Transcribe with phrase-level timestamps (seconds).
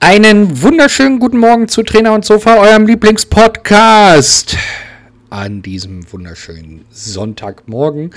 [0.00, 4.56] Einen wunderschönen guten Morgen zu Trainer und Sofa, eurem Lieblingspodcast.
[5.28, 8.12] An diesem wunderschönen Sonntagmorgen.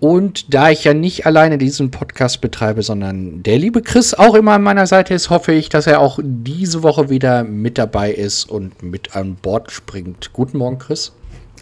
[0.00, 4.54] Und da ich ja nicht alleine diesen Podcast betreibe, sondern der liebe Chris auch immer
[4.54, 8.50] an meiner Seite ist, hoffe ich, dass er auch diese Woche wieder mit dabei ist
[8.50, 10.32] und mit an Bord springt.
[10.32, 11.12] Guten Morgen, Chris.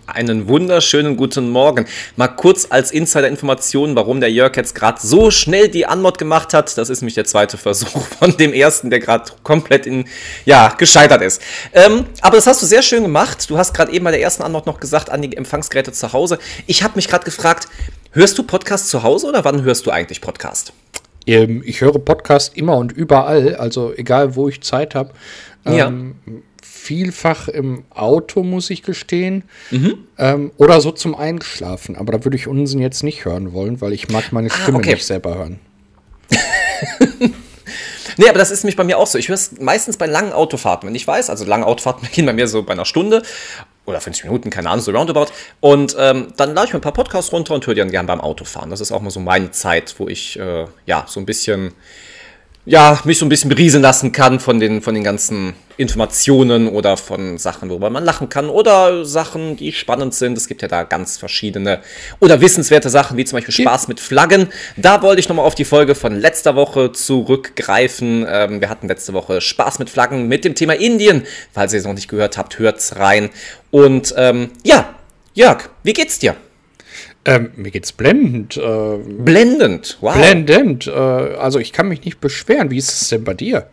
[0.07, 1.87] Einen wunderschönen guten Morgen.
[2.17, 6.77] Mal kurz als Insider-Information, warum der Jörg jetzt gerade so schnell die Anmod gemacht hat.
[6.77, 10.05] Das ist nämlich der zweite Versuch von dem ersten, der gerade komplett in,
[10.45, 11.41] ja, gescheitert ist.
[11.73, 13.49] Ähm, aber das hast du sehr schön gemacht.
[13.49, 16.39] Du hast gerade eben bei der ersten Anmod noch gesagt, an die Empfangsgeräte zu Hause.
[16.67, 17.69] Ich habe mich gerade gefragt,
[18.13, 20.75] hörst du Podcast zu Hause oder wann hörst du eigentlich Podcast?
[21.27, 25.13] Ähm, ich höre Podcast immer und überall, also egal wo ich Zeit habe.
[25.67, 25.91] Ja.
[26.85, 29.45] Vielfach im Auto, muss ich gestehen.
[29.71, 30.07] Mhm.
[30.19, 31.97] Ähm, oder so zum Einschlafen.
[31.97, 34.81] Aber da würde ich Unsinn jetzt nicht hören wollen, weil ich mag meine Stimme ah,
[34.81, 34.93] okay.
[34.93, 35.61] nicht selber hören.
[38.19, 39.17] nee, aber das ist nämlich bei mir auch so.
[39.17, 41.31] Ich höre es meistens bei langen Autofahrten, wenn ich weiß.
[41.31, 43.23] Also lange Autofahrten beginnen bei mir so bei einer Stunde
[43.87, 45.29] oder 50 Minuten, keine Ahnung, so roundabout.
[45.61, 48.05] Und ähm, dann lade ich mir ein paar Podcasts runter und höre die dann gern
[48.05, 48.69] beim Autofahren.
[48.69, 51.73] Das ist auch mal so meine Zeit, wo ich äh, ja so ein bisschen
[52.67, 56.97] ja, mich so ein bisschen berieseln lassen kann von den, von den ganzen Informationen oder
[56.97, 60.39] von Sachen, worüber man lachen kann oder Sachen, die spannend sind.
[60.39, 61.81] Es gibt ja da ganz verschiedene
[62.21, 64.49] oder wissenswerte Sachen, wie zum Beispiel Spaß mit Flaggen.
[64.77, 68.25] Da wollte ich nochmal auf die Folge von letzter Woche zurückgreifen.
[68.29, 71.25] Ähm, wir hatten letzte Woche Spaß mit Flaggen mit dem Thema Indien.
[71.53, 73.31] Falls ihr es noch nicht gehört habt, hört's rein.
[73.71, 74.95] Und ähm, ja,
[75.35, 76.37] Jörg, wie geht's dir?
[77.27, 78.57] Ähm, mir geht's blendend.
[78.57, 80.15] Äh, blendend, wow.
[80.15, 80.87] Blendend.
[80.87, 82.71] Äh, also ich kann mich nicht beschweren.
[82.71, 83.67] Wie ist es denn bei dir?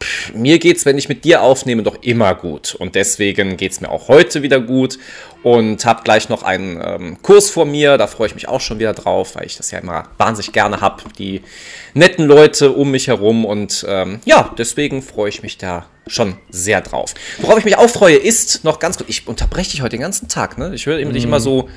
[0.00, 2.74] Pff, mir geht's, wenn ich mit dir aufnehme, doch immer gut.
[2.74, 4.98] Und deswegen geht's mir auch heute wieder gut.
[5.42, 7.96] Und habe gleich noch einen ähm, Kurs vor mir.
[7.96, 10.80] Da freue ich mich auch schon wieder drauf, weil ich das ja immer wahnsinnig gerne
[10.80, 11.04] habe.
[11.18, 11.42] Die
[11.94, 13.44] netten Leute um mich herum.
[13.44, 17.14] Und ähm, ja, deswegen freue ich mich da schon sehr drauf.
[17.38, 20.28] Worauf ich mich auch freue, ist noch ganz kurz, ich unterbreche dich heute den ganzen
[20.28, 20.72] Tag, ne?
[20.74, 21.68] Ich höre dich immer so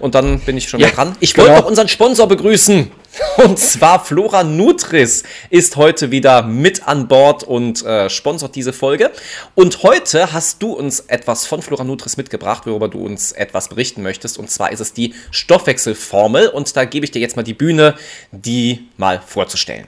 [0.00, 1.16] und dann bin ich schon ja, dran.
[1.20, 1.62] Ich wollte genau.
[1.62, 2.90] noch unseren Sponsor begrüßen.
[3.44, 9.10] Und zwar Flora Nutris ist heute wieder mit an Bord und äh, sponsert diese Folge.
[9.54, 14.02] Und heute hast du uns etwas von Flora Nutris mitgebracht, worüber du uns etwas berichten
[14.02, 14.38] möchtest.
[14.38, 16.48] Und zwar ist es die Stoffwechselformel.
[16.48, 17.94] Und da gebe ich dir jetzt mal die Bühne,
[18.30, 19.86] die mal vorzustellen.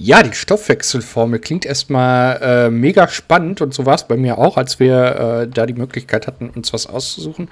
[0.00, 4.56] Ja, die Stoffwechselformel klingt erstmal äh, mega spannend und so war es bei mir auch,
[4.56, 7.48] als wir äh, da die Möglichkeit hatten, uns was auszusuchen.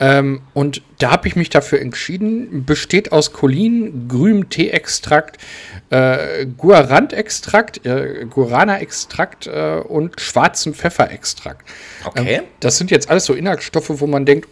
[0.00, 5.38] Ähm, und da habe ich mich dafür entschieden, besteht aus Cholin, grünem Teeextrakt,
[5.90, 11.68] äh, Guarant-Extrakt, äh, Guarana-Extrakt äh, und schwarzem Pfefferextrakt.
[12.04, 12.34] Okay.
[12.38, 14.48] Ähm, das sind jetzt alles so Inhaltsstoffe, wo man denkt,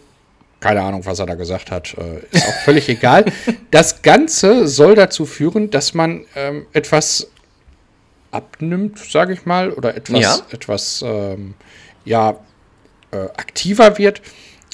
[0.61, 1.93] keine Ahnung, was er da gesagt hat.
[1.97, 3.25] Äh, ist auch völlig egal.
[3.69, 7.31] Das Ganze soll dazu führen, dass man ähm, etwas
[8.31, 11.55] abnimmt, sage ich mal, oder etwas, ja, etwas ähm,
[12.05, 12.37] ja,
[13.11, 14.21] äh, aktiver wird.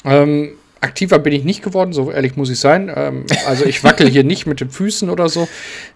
[0.04, 2.90] Ähm, aktiver bin ich nicht geworden, so ehrlich muss ich sein.
[2.94, 5.48] Ähm, also ich wackel hier nicht mit den Füßen oder so.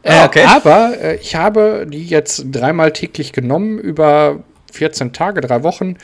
[0.02, 0.44] Äh, ah, okay.
[0.46, 4.44] Aber äh, ich habe die jetzt dreimal täglich genommen über
[4.74, 5.96] 14 Tage, drei Wochen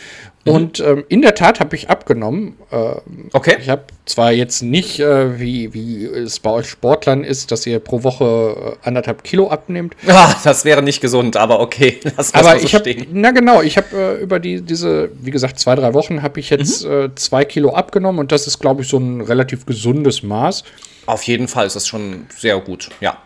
[0.44, 0.52] Mhm.
[0.52, 2.56] Und ähm, in der Tat habe ich abgenommen.
[2.70, 2.94] Äh,
[3.32, 3.56] okay.
[3.60, 7.78] Ich habe zwar jetzt nicht, äh, wie, wie es bei euch Sportlern ist, dass ihr
[7.78, 9.94] pro Woche äh, anderthalb Kilo abnehmt.
[10.10, 12.00] Ah, das wäre nicht gesund, aber okay.
[12.16, 15.58] Lass aber so ich habe, na genau, ich habe äh, über die, diese, wie gesagt,
[15.58, 16.90] zwei, drei Wochen habe ich jetzt mhm.
[16.90, 20.64] Äh, zwei Kilo abgenommen und das ist, glaube ich, so ein relativ gesundes Maß.
[21.06, 23.16] Auf jeden Fall ist das schon sehr gut, ja.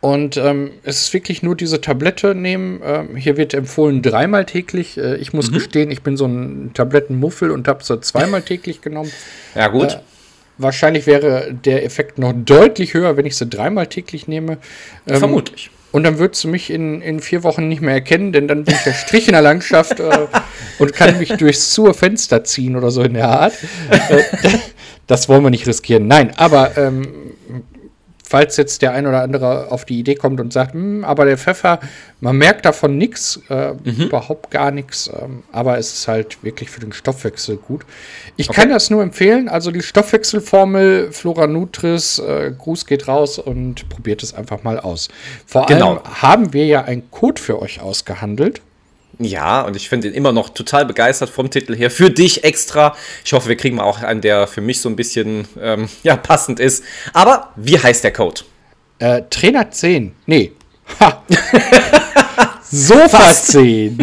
[0.00, 2.80] Und ähm, es ist wirklich nur diese Tablette nehmen.
[2.84, 4.96] Ähm, hier wird empfohlen dreimal täglich.
[4.96, 5.54] Äh, ich muss mhm.
[5.54, 9.10] gestehen, ich bin so ein Tablettenmuffel und habe so zweimal täglich genommen.
[9.56, 9.94] Ja, gut.
[9.94, 9.98] Äh,
[10.56, 14.58] wahrscheinlich wäre der Effekt noch deutlich höher, wenn ich sie dreimal täglich nehme.
[15.08, 15.70] Ähm, Vermutlich.
[15.90, 18.74] Und dann würdest du mich in, in vier Wochen nicht mehr erkennen, denn dann bin
[18.74, 20.26] ich der Strich in der Landschaft äh,
[20.78, 23.54] und kann mich durchs zur Fenster ziehen oder so in der Art.
[23.90, 24.22] Äh,
[25.08, 26.06] das wollen wir nicht riskieren.
[26.06, 27.27] Nein, aber ähm,
[28.28, 31.38] falls jetzt der ein oder andere auf die Idee kommt und sagt, hm, aber der
[31.38, 31.80] Pfeffer,
[32.20, 34.02] man merkt davon nichts, äh, mhm.
[34.02, 37.86] überhaupt gar nichts, ähm, aber es ist halt wirklich für den Stoffwechsel gut.
[38.36, 38.60] Ich okay.
[38.60, 44.22] kann das nur empfehlen, also die Stoffwechselformel Flora Nutris, äh, Gruß geht raus und probiert
[44.22, 45.08] es einfach mal aus.
[45.46, 45.96] Vor genau.
[45.96, 48.60] allem haben wir ja einen Code für euch ausgehandelt.
[49.20, 51.90] Ja, und ich finde ihn immer noch total begeistert vom Titel her.
[51.90, 52.96] Für dich extra.
[53.24, 56.16] Ich hoffe, wir kriegen mal auch einen, der für mich so ein bisschen ähm, ja,
[56.16, 56.84] passend ist.
[57.12, 58.42] Aber wie heißt der Code?
[59.00, 60.14] Äh, Trainer 10.
[60.26, 60.52] Nee.
[61.00, 61.24] Ha.
[62.70, 63.98] Sofa 10.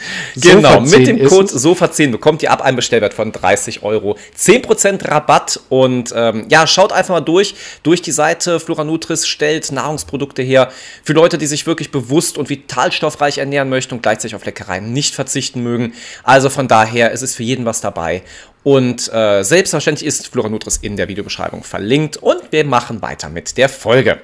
[0.36, 5.08] genau, mit dem Code Sofa 10 bekommt ihr ab einem Bestellwert von 30 Euro 10%
[5.08, 5.60] Rabatt.
[5.68, 7.54] Und ähm, ja, schaut einfach mal durch.
[7.82, 10.70] Durch die Seite Flora Nutris stellt Nahrungsprodukte her
[11.02, 15.14] für Leute, die sich wirklich bewusst und vitalstoffreich ernähren möchten und gleichzeitig auf Leckereien nicht
[15.14, 15.94] verzichten mögen.
[16.22, 18.22] Also von daher, es ist für jeden was dabei.
[18.62, 22.18] Und äh, selbstverständlich ist Flora Nutris in der Videobeschreibung verlinkt.
[22.18, 24.20] Und wir machen weiter mit der Folge.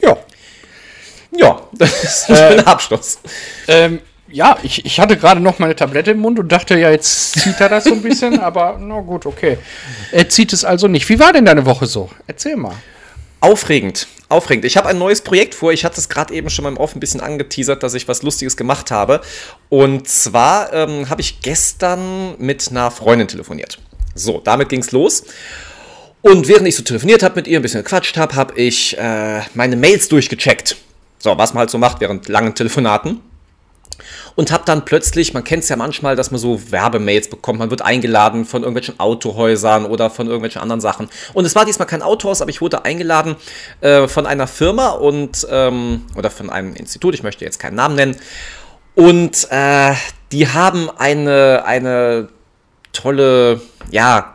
[0.00, 0.16] Ja.
[1.36, 3.18] Ja, das ist ein äh, schöner Abschluss.
[3.68, 7.38] Ähm, ja, ich, ich hatte gerade noch meine Tablette im Mund und dachte, ja, jetzt
[7.38, 9.58] zieht er das so ein bisschen, aber na gut, okay.
[10.10, 11.08] Er zieht es also nicht.
[11.08, 12.10] Wie war denn deine Woche so?
[12.26, 12.74] Erzähl mal.
[13.40, 14.64] Aufregend, aufregend.
[14.64, 15.72] Ich habe ein neues Projekt vor.
[15.72, 18.22] Ich hatte es gerade eben schon mal im Off ein bisschen angeteasert, dass ich was
[18.22, 19.20] Lustiges gemacht habe.
[19.68, 23.78] Und zwar ähm, habe ich gestern mit einer Freundin telefoniert.
[24.14, 25.24] So, damit ging es los.
[26.22, 29.42] Und während ich so telefoniert habe mit ihr, ein bisschen gequatscht habe, habe ich äh,
[29.52, 30.76] meine Mails durchgecheckt.
[31.24, 33.22] So, was man halt so macht während langen Telefonaten.
[34.36, 37.70] Und habe dann plötzlich, man kennt es ja manchmal, dass man so Werbemails bekommt, man
[37.70, 41.08] wird eingeladen von irgendwelchen Autohäusern oder von irgendwelchen anderen Sachen.
[41.32, 43.36] Und es war diesmal kein Autohaus, aber ich wurde eingeladen
[43.80, 47.94] äh, von einer Firma und ähm, oder von einem Institut, ich möchte jetzt keinen Namen
[47.94, 48.16] nennen.
[48.94, 49.94] Und äh,
[50.30, 52.28] die haben eine, eine
[52.92, 54.33] tolle, ja,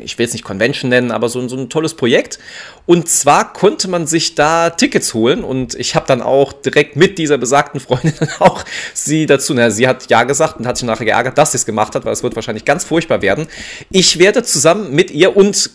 [0.00, 2.38] ich will es nicht Convention nennen, aber so, so ein tolles Projekt.
[2.86, 7.18] Und zwar konnte man sich da Tickets holen und ich habe dann auch direkt mit
[7.18, 11.04] dieser besagten Freundin auch sie dazu, na, sie hat ja gesagt und hat sich nachher
[11.04, 13.46] geärgert, dass sie es gemacht hat, weil es wird wahrscheinlich ganz furchtbar werden.
[13.90, 15.70] Ich werde zusammen mit ihr und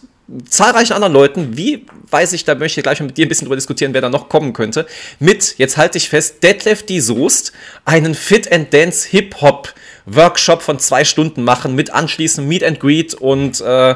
[0.49, 3.45] zahlreichen anderen Leuten, wie weiß ich, da möchte ich gleich mal mit dir ein bisschen
[3.45, 4.85] drüber diskutieren, wer da noch kommen könnte,
[5.19, 7.51] mit, jetzt halte ich fest, Detlef die Soest,
[7.85, 9.73] einen Fit and Dance Hip Hop
[10.15, 13.95] Workshop von zwei Stunden machen, mit anschließend Meet and Greet und äh,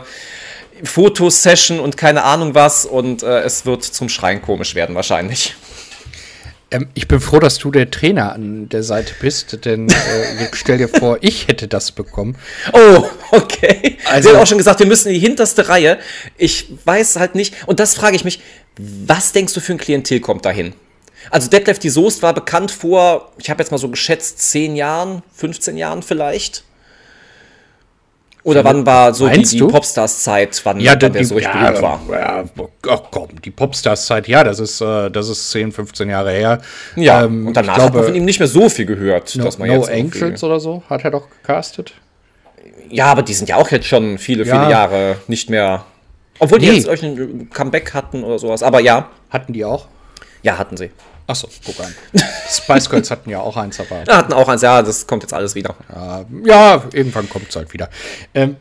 [0.84, 5.56] Fotosession und keine Ahnung was und äh, es wird zum Schreien komisch werden wahrscheinlich.
[6.72, 10.78] Ähm, ich bin froh, dass du der Trainer an der Seite bist, denn äh, stell
[10.78, 12.38] dir vor, ich hätte das bekommen.
[12.74, 13.98] Oh, okay.
[14.06, 16.00] Also, Sie hat auch schon gesagt, wir müssen in die hinterste Reihe.
[16.38, 18.42] Ich weiß halt nicht, und das frage ich mich,
[18.78, 20.74] was denkst du für ein Klientel kommt dahin?
[21.32, 25.24] Also Detlef die Soest war bekannt vor, ich habe jetzt mal so geschätzt, 10 Jahren,
[25.34, 26.64] 15 Jahren vielleicht.
[28.46, 32.00] Oder wann war so die, die Popstars-Zeit, wann, ja, wann der so richtig ja, war?
[32.12, 32.44] Ja,
[32.88, 36.62] ach komm, die Popstars-Zeit, ja, das ist, äh, das ist 10, 15 Jahre her.
[36.96, 39.36] Ja, ähm, und danach glaube, hat man von ihm nicht mehr so viel gehört.
[39.36, 41.94] No, dass man no jetzt Angels oder so hat er doch gecastet.
[42.92, 44.70] Ja, aber die sind ja auch jetzt schon viele, viele ja.
[44.70, 45.84] Jahre nicht mehr.
[46.38, 46.76] Obwohl die nee.
[46.76, 49.10] jetzt euch ein Comeback hatten oder sowas, aber ja.
[49.32, 49.88] Hatten die auch?
[50.44, 50.92] Ja, hatten sie.
[51.28, 51.94] Achso, guck an.
[52.50, 54.04] Spice Girls hatten ja auch eins, aber.
[54.08, 55.76] Ja, hatten auch eins, ja, das kommt jetzt alles wieder.
[55.94, 57.90] Ja, ja irgendwann kommt es halt wieder.
[58.34, 58.58] Ähm,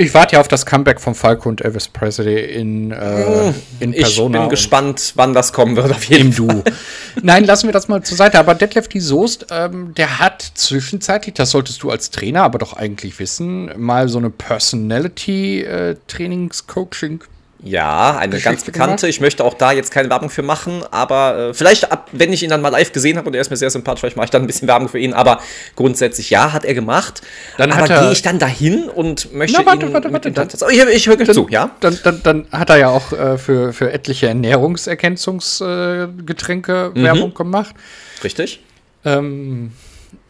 [0.00, 4.38] ich warte ja auf das Comeback von Falco und Elvis Presley in, äh, in Persona.
[4.38, 6.62] Ich bin gespannt, wann das kommen wird, auf jeden Fall.
[6.62, 6.70] Du.
[7.22, 8.38] Nein, lassen wir das mal zur Seite.
[8.38, 12.74] Aber Detlef die Soest, ähm, der hat zwischenzeitlich, das solltest du als Trainer aber doch
[12.74, 17.26] eigentlich wissen, mal so eine Personality-Trainings-Coaching- äh,
[17.60, 19.02] ja, eine ganz bekannte.
[19.02, 19.04] Gemacht.
[19.04, 22.44] Ich möchte auch da jetzt keine Werbung für machen, aber äh, vielleicht, ab, wenn ich
[22.44, 24.30] ihn dann mal live gesehen habe und er ist mir sehr sympathisch, vielleicht mache ich
[24.30, 25.40] dann ein bisschen Werbung für ihn, aber
[25.74, 27.20] grundsätzlich ja, hat er gemacht.
[27.56, 30.68] Dann aber gehe ich dann dahin und möchte Na, warte, ihn warte, warte, dann, oh,
[30.68, 31.72] ich, ich höre zu, ja?
[31.80, 37.02] Dann, dann, dann, hat er ja auch äh, für, für etliche Ernährungsergänzungsgetränke äh, mhm.
[37.02, 37.74] Werbung gemacht.
[38.22, 38.60] Richtig.
[39.04, 39.72] Ähm,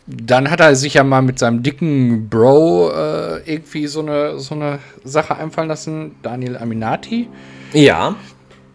[0.08, 4.54] dann hat er sich ja mal mit seinem dicken Bro äh, irgendwie so eine, so
[4.54, 7.28] eine Sache einfallen lassen, Daniel Aminati.
[7.74, 8.16] Ja.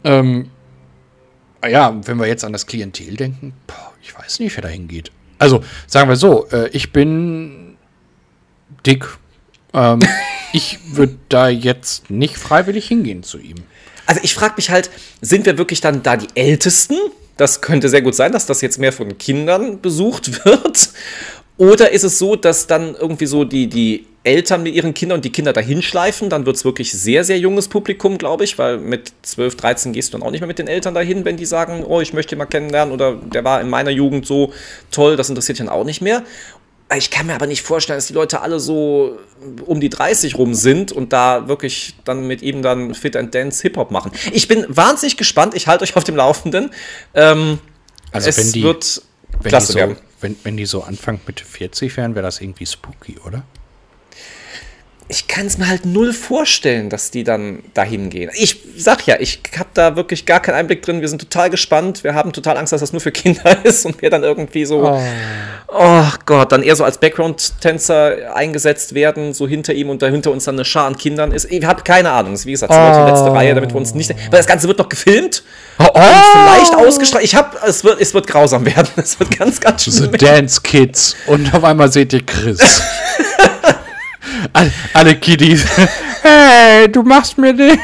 [0.03, 0.51] Ähm,
[1.67, 5.11] ja, wenn wir jetzt an das Klientel denken, boah, ich weiß nicht, wer da hingeht.
[5.39, 7.77] Also, sagen wir so, äh, ich bin
[8.85, 9.07] dick.
[9.73, 9.99] Ähm,
[10.53, 13.57] ich würde da jetzt nicht freiwillig hingehen zu ihm.
[14.05, 16.97] Also ich frage mich halt, sind wir wirklich dann da die Ältesten?
[17.37, 20.89] Das könnte sehr gut sein, dass das jetzt mehr von Kindern besucht wird.
[21.57, 25.25] Oder ist es so, dass dann irgendwie so die, die Eltern mit ihren Kindern und
[25.25, 26.29] die Kinder dahin schleifen?
[26.29, 30.13] Dann wird es wirklich sehr, sehr junges Publikum, glaube ich, weil mit 12, 13 gehst
[30.13, 32.35] du dann auch nicht mehr mit den Eltern dahin, wenn die sagen, oh, ich möchte
[32.35, 34.51] ihn mal kennenlernen oder der war in meiner Jugend so
[34.89, 36.23] toll, das interessiert dann auch nicht mehr.
[36.97, 39.19] Ich kann mir aber nicht vorstellen, dass die Leute alle so
[39.65, 43.61] um die 30 rum sind und da wirklich dann mit ihm dann Fit and Dance
[43.61, 44.11] Hip-Hop machen.
[44.31, 45.53] Ich bin wahnsinnig gespannt.
[45.55, 46.71] Ich halte euch auf dem Laufenden.
[47.13, 47.59] Ähm,
[48.11, 49.01] also es wenn die, wird
[49.41, 49.97] wenn klasse die so, werden.
[50.21, 53.43] Wenn, wenn die so Anfang Mitte 40 wären, wäre das irgendwie spooky, oder?
[55.07, 58.31] Ich kann es mir halt null vorstellen, dass die dann dahin gehen.
[58.33, 61.01] Ich sag ja, ich habe da wirklich gar keinen Einblick drin.
[61.01, 62.03] Wir sind total gespannt.
[62.03, 64.83] Wir haben total Angst, dass das nur für Kinder ist und wir dann irgendwie so.
[64.83, 65.01] Oh.
[65.75, 70.43] Oh Gott, dann eher so als Background-Tänzer eingesetzt werden, so hinter ihm und dahinter uns
[70.45, 71.51] dann eine Schar an Kindern ist.
[71.51, 72.37] Ich habe keine Ahnung.
[72.45, 72.75] Wie gesagt, oh.
[72.75, 74.11] die letzte Reihe, damit wir uns nicht.
[74.11, 75.43] Weil das Ganze wird noch gefilmt.
[75.79, 75.83] Oh.
[75.85, 77.25] Und vielleicht ausgestrahlt.
[77.25, 78.89] Ich habe, es wird, es wird grausam werden.
[78.97, 79.93] Es wird ganz, ganz schön.
[79.93, 81.15] So Dance Kids.
[81.27, 82.59] Und auf einmal seht ihr Chris.
[84.51, 85.65] alle, alle Kiddies.
[86.25, 87.77] Hey, du machst mir den,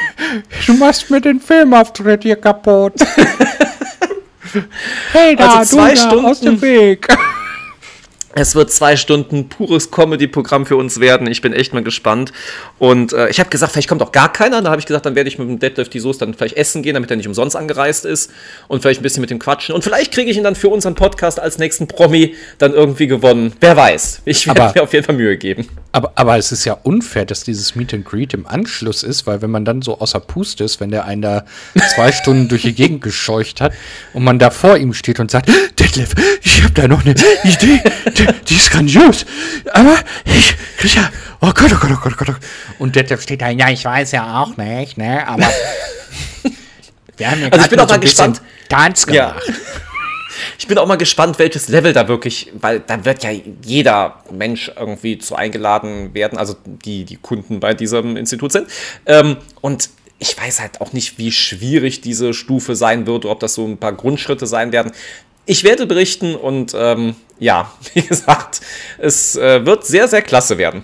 [0.66, 2.94] du machst mir den Filmauftritt hier kaputt.
[5.12, 7.08] Hey, da, also zwei du Stunden, aus dem Weg.
[8.36, 11.28] Es wird zwei Stunden pures Comedy-Programm für uns werden.
[11.28, 12.32] Ich bin echt mal gespannt.
[12.78, 14.62] Und äh, ich habe gesagt, vielleicht kommt auch gar keiner.
[14.62, 16.84] Da habe ich gesagt, dann werde ich mit dem Deadlift die Soße dann vielleicht essen
[16.84, 18.32] gehen, damit er nicht umsonst angereist ist.
[18.68, 19.74] Und vielleicht ein bisschen mit dem quatschen.
[19.74, 23.54] Und vielleicht kriege ich ihn dann für unseren Podcast als nächsten Promi dann irgendwie gewonnen.
[23.60, 24.22] Wer weiß.
[24.26, 25.68] Ich werde mir auf jeden Fall Mühe geben.
[25.92, 29.42] Aber, aber es ist ja unfair, dass dieses Meet and Greet im Anschluss ist, weil
[29.42, 31.46] wenn man dann so außer Pust ist, wenn der einen da
[31.96, 33.74] zwei Stunden durch die Gegend gescheucht hat
[34.14, 36.12] und man da vor ihm steht und sagt, Detlef,
[36.44, 37.82] ich habe da noch eine Idee,
[38.20, 39.26] die, die, ist grandios,
[39.74, 41.10] aber ich, ich ja,
[41.42, 42.36] oh Gott, oh Gott, oh Gott, oh Gott.
[42.78, 45.44] Und Detlef steht da, ja, ich weiß ja auch nicht, ne, aber
[47.18, 48.42] wir haben ja also ich bin auch mal so gespannt.
[48.70, 49.44] Ganz gemacht.
[49.48, 49.54] Ja.
[50.58, 53.32] Ich bin auch mal gespannt, welches Level da wirklich, weil da wird ja
[53.64, 58.68] jeder Mensch irgendwie zu eingeladen werden, also die, die Kunden bei diesem Institut sind.
[59.06, 63.56] Ähm, und ich weiß halt auch nicht, wie schwierig diese Stufe sein wird, ob das
[63.56, 64.92] so ein paar Grundschritte sein werden.
[65.50, 68.62] Ich werde berichten und ähm, ja, wie gesagt,
[69.00, 70.84] es äh, wird sehr, sehr klasse werden.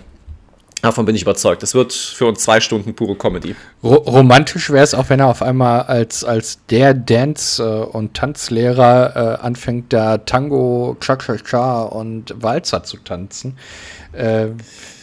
[0.81, 1.61] Davon bin ich überzeugt.
[1.61, 3.55] Es wird für uns zwei Stunden pure Comedy.
[3.83, 9.37] romantisch wäre es auch, wenn er auf einmal als, als der Dance- äh, und Tanzlehrer
[9.39, 13.59] äh, anfängt, da Tango, Cha-Cha-Cha und Walzer zu tanzen.
[14.13, 14.47] Äh,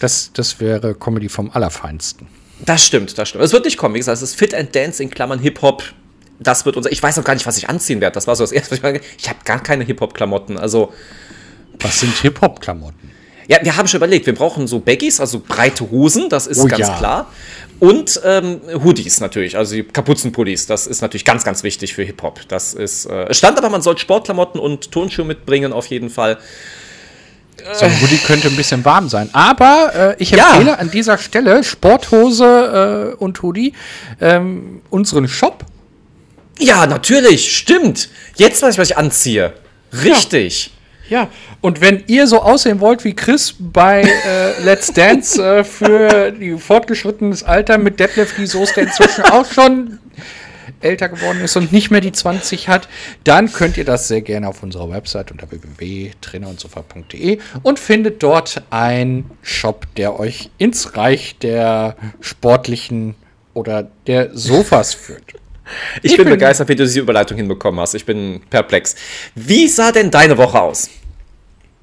[0.00, 2.26] das, das wäre Comedy vom Allerfeinsten.
[2.66, 3.44] Das stimmt, das stimmt.
[3.44, 3.94] Es wird nicht kommen.
[3.94, 5.84] Wie gesagt, es ist Fit and Dance in Klammern Hip-Hop.
[6.42, 6.90] Das wird unser.
[6.92, 8.14] Ich weiß noch gar nicht, was ich anziehen werde.
[8.14, 9.00] Das war so das Erste, was ich meine.
[9.18, 10.58] Ich habe gar keine Hip-Hop-Klamotten.
[10.58, 10.92] Also.
[11.80, 13.10] Was sind Hip-Hop-Klamotten?
[13.48, 16.66] Ja, wir haben schon überlegt, wir brauchen so Baggies, also breite Hosen, das ist oh,
[16.66, 16.96] ganz ja.
[16.96, 17.32] klar.
[17.80, 22.40] Und ähm, Hoodies natürlich, also die Kapuzenpullis, das ist natürlich ganz, ganz wichtig für Hip-Hop.
[22.48, 26.38] Das ist, äh, es stand aber, man soll Sportklamotten und Turnschuhe mitbringen, auf jeden Fall.
[27.74, 29.28] So ein Hoodie könnte ein bisschen warm sein.
[29.32, 30.74] Aber äh, ich empfehle ja.
[30.74, 33.74] an dieser Stelle Sporthose äh, und Hoodie
[34.20, 35.64] ähm, unseren Shop.
[36.62, 38.08] Ja, natürlich, stimmt.
[38.36, 39.52] Jetzt weiß ich, was ich anziehe.
[39.92, 40.66] Richtig.
[40.66, 40.72] Ja.
[41.08, 41.28] Ja,
[41.60, 46.56] und wenn ihr so aussehen wollt wie Chris bei äh, Let's Dance äh, für die
[46.56, 49.98] fortgeschrittenes Alter mit Detlef die Soße, der inzwischen auch schon
[50.80, 52.88] älter geworden ist und nicht mehr die 20 hat,
[53.24, 59.30] dann könnt ihr das sehr gerne auf unserer Website unter www.trainerundsofa.de und findet dort einen
[59.42, 63.16] Shop, der euch ins Reich der sportlichen
[63.52, 65.34] oder der Sofas führt.
[66.02, 67.94] Ich, ich bin, bin begeistert, wie du diese Überleitung hinbekommen hast.
[67.94, 68.96] Ich bin perplex.
[69.34, 70.88] Wie sah denn deine Woche aus?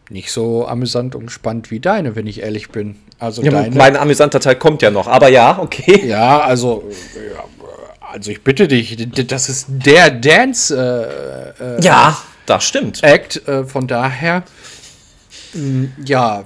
[0.10, 2.96] nicht so amüsant und spannend wie deine, wenn ich ehrlich bin.
[3.20, 6.08] Also ja, deine, mein amüsanter Teil kommt ja noch, aber ja, okay.
[6.08, 7.44] Ja, also, ja,
[8.00, 10.76] also ich bitte dich, das ist der Dance.
[11.60, 13.04] Äh, äh, ja, das stimmt.
[13.04, 14.44] Act, äh, von daher,
[15.54, 16.44] mh, hm, ja,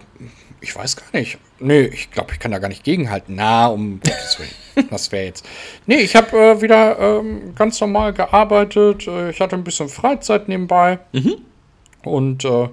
[0.60, 1.38] ich weiß gar nicht.
[1.60, 3.36] Nee, ich glaube, ich kann da gar nicht gegenhalten.
[3.36, 4.63] Na, um Gottes Willen.
[4.90, 5.46] Das wäre jetzt.
[5.86, 9.08] Nee, ich habe äh, wieder ähm, ganz normal gearbeitet.
[9.08, 11.00] Äh, ich hatte ein bisschen Freizeit nebenbei.
[11.12, 11.36] Mhm.
[12.04, 12.70] Und äh,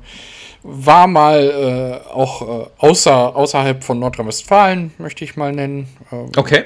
[0.62, 5.88] war mal äh, auch äh, außer, außerhalb von Nordrhein-Westfalen, möchte ich mal nennen.
[6.12, 6.64] Ähm, okay.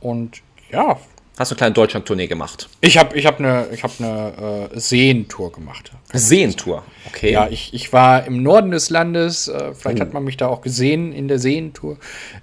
[0.00, 0.98] Und ja.
[1.36, 2.68] Hast du eine kleine Deutschland-Tournee gemacht?
[2.80, 5.90] Ich habe ich hab eine hab ne, äh, Seentour gemacht.
[6.12, 7.32] Seentour, okay.
[7.32, 9.48] Ja, ich, ich war im Norden des Landes.
[9.48, 10.02] Äh, vielleicht oh.
[10.02, 11.96] hat man mich da auch gesehen in der Seentour.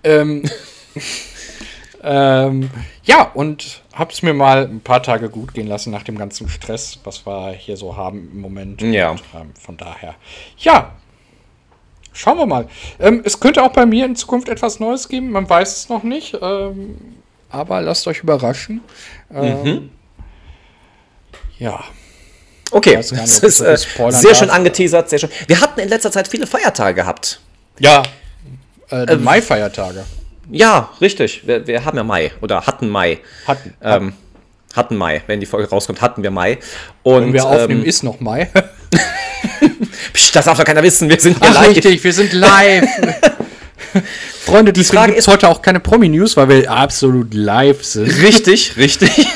[0.04, 0.44] Ähm,
[2.04, 2.70] ähm,
[3.04, 6.50] ja, und habe es mir mal ein paar Tage gut gehen lassen nach dem ganzen
[6.50, 8.82] Stress, was wir hier so haben im Moment.
[8.82, 9.12] Ja.
[9.12, 10.16] Und, ähm, von daher,
[10.58, 10.94] ja,
[12.14, 12.68] schauen wir mal.
[13.00, 16.04] Ähm, es könnte auch bei mir in Zukunft etwas Neues geben, man weiß es noch
[16.04, 16.38] nicht.
[16.42, 16.98] Ähm,
[17.50, 18.82] aber lasst euch überraschen.
[19.34, 19.90] Ähm, mhm.
[21.60, 21.84] Ja.
[22.72, 23.78] Okay, nicht, das ist äh,
[24.10, 25.30] sehr schön angeteasert, sehr schön.
[25.48, 27.42] Wir hatten in letzter Zeit viele Feiertage gehabt.
[27.80, 28.04] Ja,
[28.90, 30.06] äh, die ähm, Mai-Feiertage.
[30.52, 31.48] Ja, richtig.
[31.48, 33.20] Wir, wir, haben ja Mai oder hatten Mai.
[33.48, 33.74] Hatten.
[33.82, 34.14] Ähm,
[34.76, 35.22] hatten Mai.
[35.28, 36.60] Wenn die Folge rauskommt, hatten wir Mai.
[37.04, 38.50] Und, Wenn wir aufnehmen, ähm, ist noch Mai.
[40.14, 41.10] Psch, das darf doch keiner wissen.
[41.10, 41.70] Wir sind Ach, live.
[41.70, 42.86] Richtig, wir sind live.
[44.46, 48.08] Freunde, die Frage ist heute auch keine Promi-News, weil wir absolut live sind.
[48.22, 49.28] Richtig, richtig.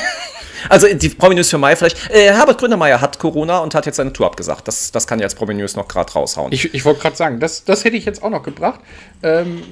[0.68, 2.10] Also die Promi-News für Mai vielleicht.
[2.10, 4.66] Äh, Herbert Gründermeier hat Corona und hat jetzt seine Tour abgesagt.
[4.66, 6.52] Das, das kann ich als Promi-News noch gerade raushauen.
[6.52, 8.80] Ich, ich wollte gerade sagen, das, das hätte ich jetzt auch noch gebracht.
[9.22, 9.62] Ähm,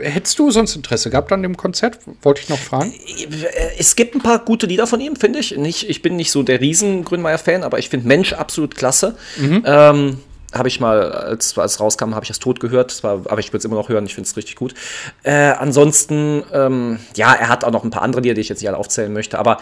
[0.00, 1.98] hättest du sonst Interesse gehabt an dem Konzert?
[2.22, 2.92] Wollte ich noch fragen.
[3.78, 5.56] Es gibt ein paar gute Lieder von ihm, finde ich.
[5.56, 9.16] Nicht, ich bin nicht so der riesen Grünmeier-Fan, aber ich finde Mensch absolut klasse.
[9.36, 9.62] Mhm.
[9.66, 10.18] Ähm,
[10.52, 12.90] habe ich mal, als es rauskam, habe ich das tot gehört.
[12.90, 14.04] Das war, aber ich würde es immer noch hören.
[14.06, 14.74] Ich finde es richtig gut.
[15.22, 18.60] Äh, ansonsten, ähm, ja, er hat auch noch ein paar andere Lieder, die ich jetzt
[18.60, 19.38] nicht alle aufzählen möchte.
[19.38, 19.58] Aber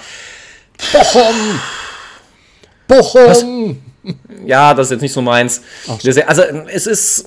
[0.93, 1.61] Bochum!
[2.87, 3.83] Bochum!
[4.47, 5.61] Ja, das ist jetzt nicht so meins.
[5.87, 6.11] so.
[6.27, 7.27] Also es ist,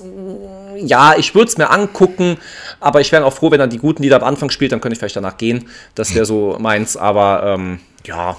[0.86, 2.38] ja, ich würde es mir angucken,
[2.80, 4.94] aber ich wäre auch froh, wenn er die guten Lieder am Anfang spielt, dann könnte
[4.94, 5.68] ich vielleicht danach gehen.
[5.94, 8.36] Das wäre so meins, aber ähm, ja,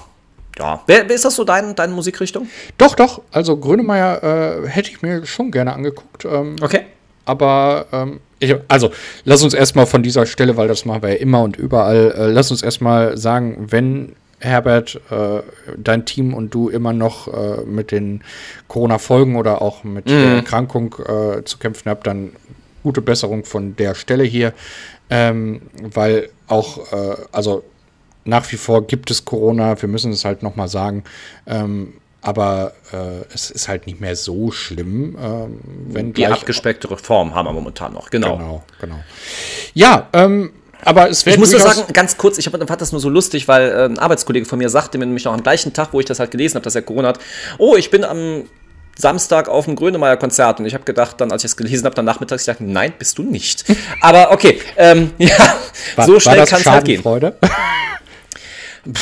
[0.58, 0.82] ja.
[0.86, 2.48] Wer, ist das so dein, deine Musikrichtung?
[2.78, 3.22] Doch, doch.
[3.32, 6.24] Also Grönemeyer äh, hätte ich mir schon gerne angeguckt.
[6.24, 6.86] Ähm, Okay.
[7.26, 8.90] Aber ähm, ich, also
[9.24, 12.26] lass uns erstmal von dieser Stelle, weil das machen wir ja immer und überall, äh,
[12.26, 15.42] lass uns erstmal sagen, wenn Herbert, äh,
[15.76, 18.22] dein Team und du immer noch äh, mit den
[18.68, 22.32] Corona-Folgen oder auch mit der Erkrankung äh, zu kämpfen habt, dann
[22.82, 24.52] gute Besserung von der Stelle hier,
[25.10, 27.64] ähm, weil auch, äh, also
[28.24, 31.04] nach wie vor gibt es Corona, wir müssen es halt nochmal sagen,
[31.46, 36.96] ähm, aber äh, es ist halt nicht mehr so schlimm, ähm, wenn Die gleich abgespecktere
[36.96, 38.36] Form haben wir momentan noch, genau.
[38.36, 38.96] Genau, genau.
[39.74, 40.52] Ja, ähm,
[40.84, 43.48] aber es Ich werden muss nur sagen, ganz kurz, ich fand das nur so lustig,
[43.48, 46.06] weil äh, ein Arbeitskollege von mir sagte mir nämlich noch am gleichen Tag, wo ich
[46.06, 47.18] das halt gelesen habe, dass er Corona hat,
[47.58, 48.44] oh, ich bin am
[48.96, 52.04] Samstag auf dem Grönemeyer-Konzert und ich habe gedacht, dann, als ich es gelesen habe, dann
[52.04, 53.64] nachmittags, ich dachte, nein, bist du nicht.
[54.00, 55.56] Aber okay, ähm, ja,
[55.96, 57.02] war, so schnell kann es halt gehen.
[57.02, 57.36] Schadenfreude?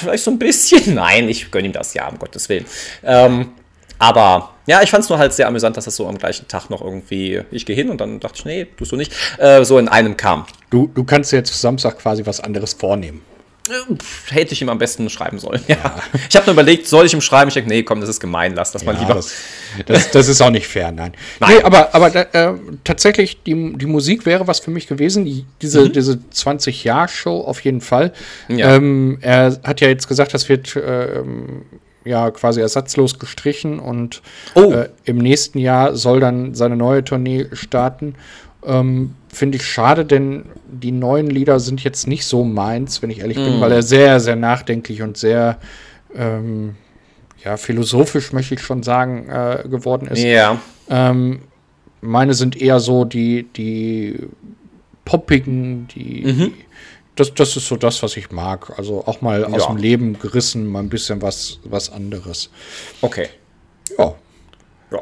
[0.00, 0.94] Vielleicht so ein bisschen.
[0.94, 2.66] Nein, ich gönne ihm das ja, um Gottes Willen.
[3.02, 3.52] Ähm,
[3.98, 6.70] aber ja, ich fand es nur halt sehr amüsant, dass das so am gleichen Tag
[6.70, 9.78] noch irgendwie, ich gehe hin und dann dachte ich, nee, tust du nicht, äh, so
[9.78, 10.46] in einem kam.
[10.70, 13.22] Du, du kannst dir jetzt Samstag quasi was anderes vornehmen.
[13.66, 15.62] Pff, Hätte ich ihm am besten schreiben sollen.
[15.68, 15.96] Ja.
[16.28, 17.48] Ich habe nur überlegt, soll ich ihm schreiben?
[17.48, 19.14] Ich denke, nee, komm, das ist gemein, lass das mal lieber.
[19.14, 19.34] das,
[19.86, 21.12] das, das ist auch nicht fair, nein.
[21.40, 21.56] Nein.
[21.56, 25.24] Nee, aber, aber äh, tatsächlich, die, die Musik wäre was für mich gewesen.
[25.24, 28.12] Die, diese, diese 20-Jahr-Show auf jeden Fall.
[28.48, 28.58] Mhm.
[28.58, 28.76] Ja.
[28.76, 31.62] Ähm, er hat ja jetzt gesagt, das wird ähm,
[32.04, 34.22] ja quasi ersatzlos gestrichen und
[34.54, 34.72] Oh.
[34.72, 38.14] äh, im nächsten Jahr soll dann seine neue Tournee starten.
[38.66, 43.20] Ähm, Finde ich schade, denn die neuen Lieder sind jetzt nicht so meins, wenn ich
[43.20, 43.44] ehrlich Mhm.
[43.44, 45.58] bin, weil er sehr, sehr nachdenklich und sehr
[46.16, 46.76] ähm,
[47.44, 50.22] ja, philosophisch, möchte ich schon sagen, äh, geworden ist.
[50.22, 50.60] Ja.
[50.88, 51.40] Ähm,
[52.00, 54.18] meine sind eher so die, die
[55.04, 56.32] poppigen, die, Mhm.
[56.38, 56.54] die
[57.16, 58.76] das, das ist so das, was ich mag.
[58.78, 59.66] Also auch mal aus Ja.
[59.68, 62.50] dem Leben gerissen, mal ein bisschen was, was anderes.
[63.00, 63.28] Okay.
[63.98, 64.14] Ja.
[64.90, 65.00] Ja.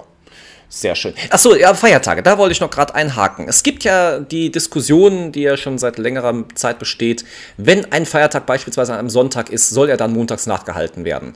[0.68, 1.14] Sehr schön.
[1.30, 3.48] Achso, ja, Feiertage, da wollte ich noch gerade einhaken.
[3.48, 7.24] Es gibt ja die Diskussion, die ja schon seit längerer Zeit besteht,
[7.56, 11.34] wenn ein Feiertag beispielsweise an einem Sonntag ist, soll er dann montags nachgehalten werden.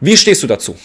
[0.00, 0.76] Wie stehst du dazu?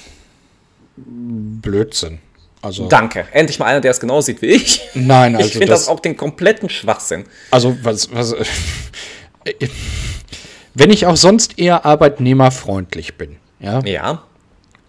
[0.96, 2.20] Blödsinn.
[2.62, 3.28] Also, Danke.
[3.32, 4.82] Endlich mal einer, der es genau sieht wie ich.
[4.94, 7.26] nein, ich also finde das, das, auch den kompletten Schwachsinn.
[7.52, 8.36] also was, was,
[10.74, 14.24] wenn ich auch sonst eher arbeitnehmerfreundlich bin, ja, Ja.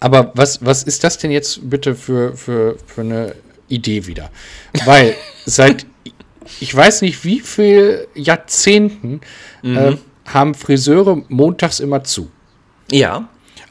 [0.01, 3.35] Aber was, was ist das denn jetzt bitte für, für, für eine
[3.69, 4.31] Idee wieder?
[4.85, 5.87] Weil seit,
[6.61, 9.21] ich weiß nicht wie viel Jahrzehnten
[9.65, 12.31] äh, haben Friseure montags immer zu.
[12.91, 13.29] Ja.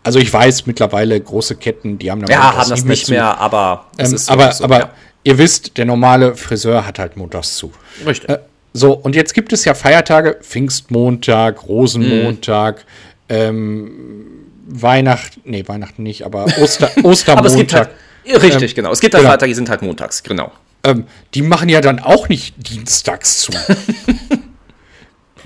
[0.07, 3.11] Also ich weiß mittlerweile große Ketten, die haben dann Ja, haben das nicht zu.
[3.11, 4.89] mehr, aber Ähm, ist aber so, aber ja.
[5.23, 7.71] ihr wisst, der normale Friseur hat halt montags zu.
[8.05, 8.29] Richtig.
[8.29, 8.39] Äh,
[8.73, 12.85] so, und jetzt gibt es ja Feiertage, Pfingstmontag, Rosenmontag,
[13.29, 14.25] ähm,
[14.67, 17.37] Weihnachten, nee, Weihnachten nicht, aber Oster, Ostermontag.
[17.37, 17.89] aber es gibt halt.
[18.43, 18.91] Richtig, Ähm, genau.
[18.91, 19.29] Es gibt halt genau.
[19.31, 20.51] Feiertage, die sind halt montags, genau.
[20.83, 23.51] ähm, die machen ja dann auch nicht dienstags zu.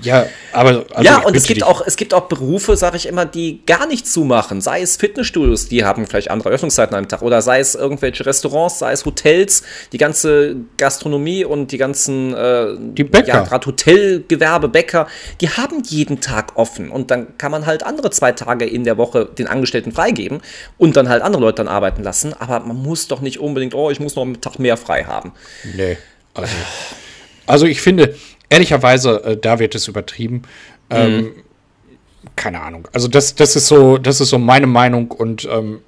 [0.02, 1.64] ja, aber also ja, und es gibt dich.
[1.64, 4.60] auch, es gibt auch Berufe, sage ich immer, die gar nicht zumachen.
[4.60, 8.78] Sei es Fitnessstudios, die haben vielleicht andere Öffnungszeiten am Tag, oder sei es irgendwelche Restaurants,
[8.78, 9.62] sei es Hotels,
[9.92, 13.28] die ganze Gastronomie und die ganzen äh, Die Bäcker.
[13.28, 15.06] ja, gerade Hotelgewerbe, Bäcker,
[15.40, 16.90] die haben jeden Tag offen.
[16.90, 20.40] Und dann kann man halt andere zwei Tage in der Woche den Angestellten freigeben
[20.78, 22.34] und dann halt andere Leute dann arbeiten lassen.
[22.34, 25.32] Aber man muss doch nicht unbedingt, oh, ich muss noch einen Tag mehr frei haben.
[25.76, 25.96] Nee,
[26.34, 26.52] also,
[27.46, 28.14] also ich finde,
[28.52, 30.42] ehrlicherweise, äh, da wird es übertrieben.
[30.90, 31.32] Ähm,
[32.36, 32.86] keine Ahnung.
[32.92, 35.80] Also das, das ist so, das ist so meine Meinung und ähm,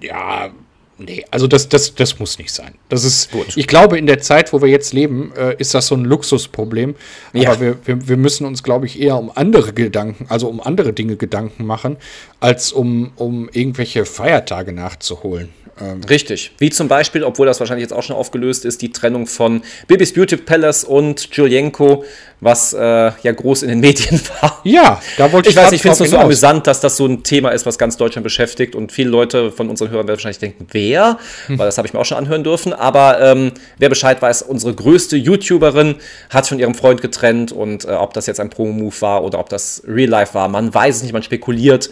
[0.00, 0.50] ja,
[0.98, 2.74] nee, also das, das, das muss nicht sein.
[2.88, 3.56] Das ist, Gut.
[3.56, 6.94] ich glaube, in der Zeit, wo wir jetzt leben, äh, ist das so ein Luxusproblem.
[7.32, 7.50] Ja.
[7.50, 10.92] Aber wir, wir, wir müssen uns, glaube ich, eher um andere Gedanken, also um andere
[10.92, 11.96] Dinge Gedanken machen,
[12.40, 15.50] als um, um irgendwelche Feiertage nachzuholen.
[15.80, 16.52] Ähm, Richtig.
[16.58, 20.12] Wie zum Beispiel, obwohl das wahrscheinlich jetzt auch schon aufgelöst ist, die Trennung von Bibis
[20.12, 22.04] Beauty Palace und Julienko,
[22.42, 22.80] was äh,
[23.22, 24.60] ja groß in den Medien war.
[24.64, 26.24] ja, da wollte ich Ich weiß ich finde es nur so hinaus.
[26.24, 29.70] amüsant, dass das so ein Thema ist, was ganz Deutschland beschäftigt und viele Leute von
[29.70, 31.18] unseren Hörern werden wahrscheinlich denken, wer?
[31.46, 31.58] Hm.
[31.58, 32.72] Weil das habe ich mir auch schon anhören dürfen.
[32.72, 35.94] Aber ähm, wer Bescheid weiß, unsere größte YouTuberin
[36.30, 39.48] hat von ihrem Freund getrennt und äh, ob das jetzt ein Promo-Move war oder ob
[39.48, 41.90] das Real Life war, man weiß es nicht, man spekuliert.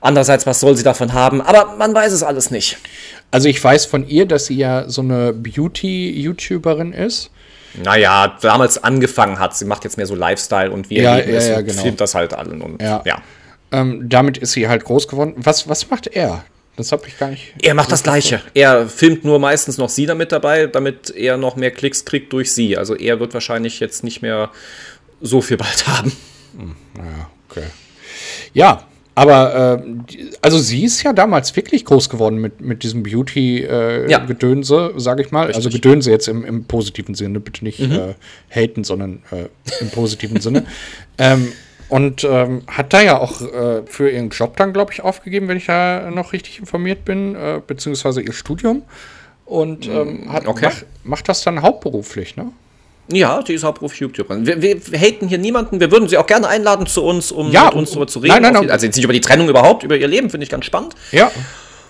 [0.00, 1.40] Andererseits, was soll sie davon haben?
[1.40, 2.78] Aber man weiß es alles nicht.
[3.30, 7.30] Also ich weiß von ihr, dass sie ja so eine Beauty-YouTuberin ist.
[7.82, 9.56] Naja, damals angefangen hat.
[9.56, 11.82] Sie macht jetzt mehr so Lifestyle und wie Ja, ja, ja, genau.
[11.82, 12.60] filmt das halt allen.
[12.62, 13.02] Und Ja.
[13.04, 13.18] ja.
[13.72, 15.34] Ähm, damit ist sie halt groß geworden.
[15.36, 16.44] Was, was macht er?
[16.76, 17.54] Das habe ich gar nicht.
[17.62, 18.40] Er macht das Gleiche.
[18.52, 22.52] Er filmt nur meistens noch sie damit dabei, damit er noch mehr Klicks kriegt durch
[22.52, 22.76] sie.
[22.76, 24.50] Also er wird wahrscheinlich jetzt nicht mehr
[25.20, 26.12] so viel bald haben.
[26.96, 27.66] Ja, okay.
[28.52, 28.84] Ja,
[29.14, 33.12] aber äh, also sie ist ja damals wirklich groß geworden mit, mit diesem Ja.
[33.12, 35.46] Beauty-Gedönse, sage ich mal.
[35.46, 35.82] Also Richtig.
[35.82, 38.14] Gedönse jetzt im, im positiven Sinne, bitte nicht äh,
[38.50, 39.46] haten, sondern äh,
[39.80, 40.64] im positiven Sinne.
[41.16, 41.52] Ähm,
[41.88, 45.58] und ähm, hat da ja auch äh, für ihren Job dann, glaube ich, aufgegeben, wenn
[45.58, 48.82] ich da noch richtig informiert bin, äh, beziehungsweise ihr Studium.
[49.44, 50.64] Und ähm, hat, okay.
[50.64, 52.50] macht, macht das dann hauptberuflich, ne?
[53.08, 54.46] Ja, die ist hauptberuflich YouTuberin.
[54.46, 55.78] Wir, wir haten hier niemanden.
[55.80, 58.32] Wir würden sie auch gerne einladen zu uns, um Ja, mit uns darüber zu reden.
[58.34, 58.70] nein, nein, nein.
[58.70, 60.94] Also jetzt nicht über die Trennung überhaupt, über ihr Leben, finde ich ganz spannend.
[61.12, 61.30] Ja.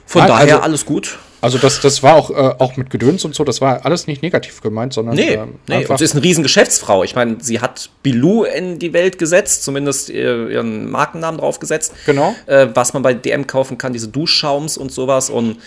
[0.07, 1.18] Von Nein, daher also- alles gut.
[1.40, 4.22] Also das, das war auch, äh, auch mit Gedöns und so, das war alles nicht
[4.22, 5.85] negativ gemeint, sondern Nee, ähm, nee.
[5.85, 7.05] und sie ist eine riesen Geschäftsfrau.
[7.05, 11.92] Ich meine, sie hat Bilou in die Welt gesetzt, zumindest ihr- ihren Markennamen draufgesetzt.
[12.07, 12.35] Genau.
[12.46, 15.29] Äh, was man bei DM kaufen kann, diese Duschschaums und sowas.
[15.29, 15.59] Und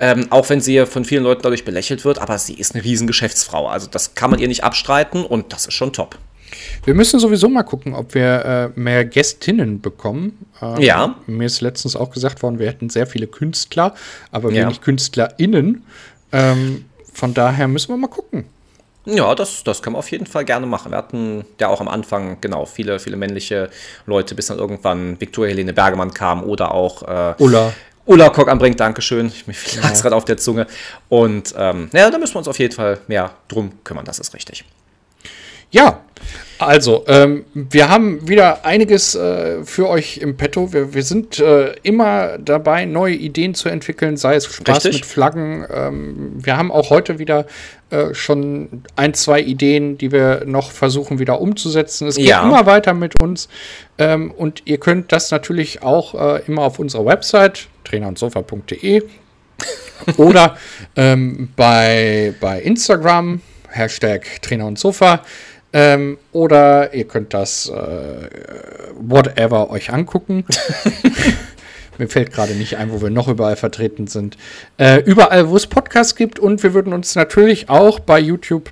[0.00, 3.06] ähm, auch wenn sie von vielen Leuten dadurch belächelt wird, aber sie ist eine riesen
[3.06, 3.66] Geschäftsfrau.
[3.68, 6.18] Also das kann man ihr nicht abstreiten und das ist schon top.
[6.84, 10.46] wir müssen sowieso mal gucken, ob wir äh, mehr Gästinnen bekommen.
[10.62, 11.14] Ähm, Ja.
[11.26, 13.94] Mir ist letztens auch gesagt worden, wir hätten sehr viele Künstler,
[14.30, 14.64] aber Ja.
[14.64, 15.84] wenig KünstlerInnen.
[16.32, 18.44] Ähm, von daher müssen wir mal gucken.
[19.06, 20.90] Ja, das, das können wir auf jeden Fall gerne machen.
[20.90, 23.70] Wir hatten ja auch am Anfang, genau, viele, viele männliche
[24.04, 27.72] Leute, bis dann irgendwann Viktoria Helene Bergemann kam oder auch äh, Ulla.
[28.06, 29.26] Ulla Kock anbringt, Dankeschön.
[29.26, 30.66] Ich mir lag es gerade auf der Zunge.
[31.08, 34.32] Und ähm, ja, da müssen wir uns auf jeden Fall mehr drum kümmern, das ist
[34.34, 34.64] richtig.
[35.72, 36.00] Ja,
[36.58, 40.72] also, ähm, wir haben wieder einiges äh, für euch im Petto.
[40.72, 45.02] Wir, wir sind äh, immer dabei, neue Ideen zu entwickeln, sei es Spaß Richtig.
[45.02, 45.66] mit Flaggen.
[45.70, 47.46] Ähm, wir haben auch heute wieder
[47.90, 52.06] äh, schon ein, zwei Ideen, die wir noch versuchen wieder umzusetzen.
[52.08, 52.42] Es geht Ja.
[52.44, 53.48] immer weiter mit uns.
[53.98, 59.02] Ähm, und ihr könnt das natürlich auch äh, immer auf unserer Website trainerundsofa.de
[60.16, 60.56] oder
[60.96, 65.22] ähm, bei, bei Instagram, Hashtag Trainer und Sofa.
[65.72, 68.28] Ähm, oder ihr könnt das äh,
[68.98, 70.44] whatever euch angucken.
[71.98, 74.36] Mir fällt gerade nicht ein, wo wir noch überall vertreten sind.
[74.76, 76.38] Äh, überall, wo es Podcasts gibt.
[76.38, 78.70] Und wir würden uns natürlich auch bei YouTube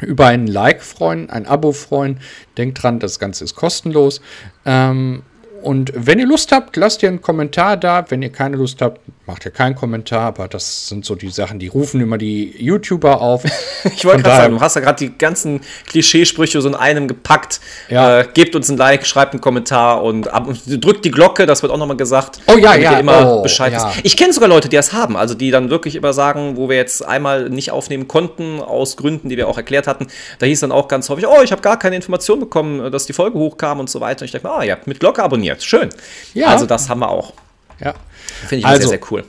[0.00, 2.20] über ein Like freuen, ein Abo freuen.
[2.56, 4.20] Denkt dran, das Ganze ist kostenlos.
[4.64, 5.22] Ähm,
[5.66, 8.04] und wenn ihr Lust habt, lasst ihr einen Kommentar da.
[8.08, 10.20] Wenn ihr keine Lust habt, macht ihr keinen Kommentar.
[10.20, 13.42] Aber das sind so die Sachen, die rufen immer die YouTuber auf.
[13.94, 17.60] Ich wollte gerade sagen, du hast ja gerade die ganzen Klischeesprüche so in einem gepackt.
[17.88, 18.20] Ja.
[18.20, 21.72] Äh, gebt uns ein Like, schreibt einen Kommentar und ab, drückt die Glocke, das wird
[21.72, 22.40] auch nochmal gesagt.
[22.48, 23.92] Oh ja, ja, immer oh, Bescheid ja.
[24.02, 26.76] Ich kenne sogar Leute, die das haben, also die dann wirklich immer sagen, wo wir
[26.76, 30.08] jetzt einmal nicht aufnehmen konnten, aus Gründen, die wir auch erklärt hatten.
[30.40, 33.12] Da hieß dann auch ganz häufig, oh, ich habe gar keine Information bekommen, dass die
[33.12, 34.22] Folge hochkam und so weiter.
[34.22, 35.22] Und ich dachte mir, ah, habt mit Glocke
[35.56, 35.62] abonniert.
[35.62, 35.88] Schön.
[36.34, 36.48] Ja.
[36.48, 37.32] Also das haben wir auch.
[37.80, 37.94] Ja.
[38.40, 39.24] Finde ich Also, sehr, sehr cool.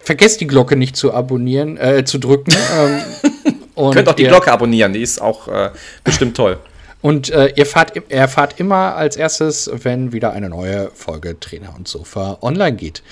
[0.00, 2.54] Vergesst die Glocke nicht zu abonnieren, äh, zu drücken.
[2.76, 3.02] ähm,
[3.92, 5.70] Könnt auch die Glocke abonnieren, die ist auch äh,
[6.04, 6.58] bestimmt toll.
[7.00, 11.88] Und äh, ihr fahrt, erfahrt immer als erstes, wenn wieder eine neue Folge Trainer und
[11.88, 13.02] Sofa online geht.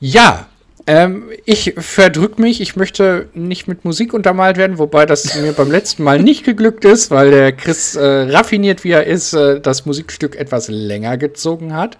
[0.00, 0.46] Ja,
[0.88, 2.60] ähm, ich verdrück mich.
[2.60, 6.84] Ich möchte nicht mit Musik untermalt werden, wobei das mir beim letzten Mal nicht geglückt
[6.84, 11.74] ist, weil der Chris, äh, raffiniert wie er ist, äh, das Musikstück etwas länger gezogen
[11.74, 11.98] hat.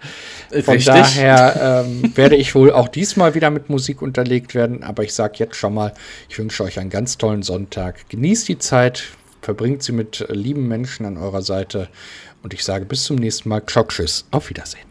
[0.49, 0.85] Von Richtig.
[0.85, 4.83] daher ähm, werde ich wohl auch diesmal wieder mit Musik unterlegt werden.
[4.83, 5.93] Aber ich sage jetzt schon mal,
[6.29, 8.07] ich wünsche euch einen ganz tollen Sonntag.
[8.07, 9.03] Genießt die Zeit,
[9.41, 11.89] verbringt sie mit äh, lieben Menschen an eurer Seite.
[12.41, 13.63] Und ich sage bis zum nächsten Mal.
[13.65, 14.25] Ciao, tschüss.
[14.31, 14.86] Auf Wiedersehen.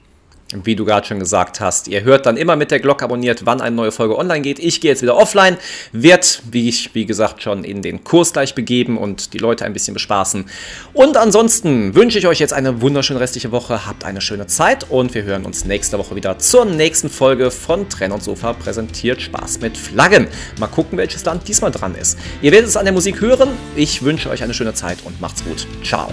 [0.52, 3.60] Wie du gerade schon gesagt hast, ihr hört dann immer mit der Glocke abonniert, wann
[3.60, 4.60] eine neue Folge online geht.
[4.60, 5.56] Ich gehe jetzt wieder offline,
[5.90, 9.72] werd, wie ich, wie gesagt, schon in den Kurs gleich begeben und die Leute ein
[9.72, 10.44] bisschen bespaßen.
[10.92, 15.14] Und ansonsten wünsche ich euch jetzt eine wunderschöne restliche Woche, habt eine schöne Zeit und
[15.14, 19.60] wir hören uns nächste Woche wieder zur nächsten Folge von Trenn und Sofa präsentiert Spaß
[19.60, 20.28] mit Flaggen.
[20.60, 22.18] Mal gucken, welches Land diesmal dran ist.
[22.40, 23.48] Ihr werdet es an der Musik hören.
[23.74, 25.66] Ich wünsche euch eine schöne Zeit und macht's gut.
[25.82, 26.12] Ciao.